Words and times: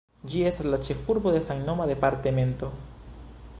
Ĝi 0.33 0.39
estas 0.51 0.69
la 0.75 0.79
ĉefurbo 0.87 1.35
de 1.35 1.43
samnoma 1.49 1.87
departemento. 1.93 2.71